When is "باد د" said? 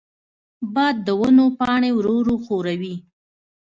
0.73-1.07